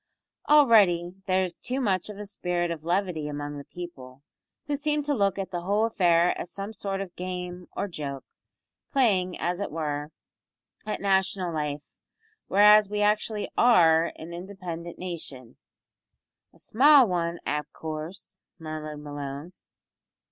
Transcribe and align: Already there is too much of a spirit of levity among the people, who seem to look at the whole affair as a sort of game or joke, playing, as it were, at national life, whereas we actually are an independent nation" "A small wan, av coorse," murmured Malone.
Already 0.49 1.13
there 1.27 1.43
is 1.43 1.59
too 1.59 1.79
much 1.79 2.09
of 2.09 2.17
a 2.17 2.25
spirit 2.25 2.71
of 2.71 2.83
levity 2.83 3.27
among 3.27 3.59
the 3.59 3.63
people, 3.65 4.23
who 4.65 4.75
seem 4.75 5.03
to 5.03 5.13
look 5.13 5.37
at 5.37 5.51
the 5.51 5.61
whole 5.61 5.85
affair 5.85 6.35
as 6.41 6.57
a 6.57 6.73
sort 6.73 7.01
of 7.01 7.15
game 7.15 7.67
or 7.77 7.87
joke, 7.87 8.23
playing, 8.91 9.37
as 9.39 9.59
it 9.59 9.69
were, 9.69 10.09
at 10.87 11.01
national 11.01 11.53
life, 11.53 11.91
whereas 12.47 12.89
we 12.89 13.01
actually 13.03 13.47
are 13.55 14.11
an 14.15 14.33
independent 14.33 14.97
nation" 14.97 15.57
"A 16.55 16.57
small 16.57 17.07
wan, 17.07 17.37
av 17.45 17.71
coorse," 17.71 18.39
murmured 18.57 19.03
Malone. 19.03 19.53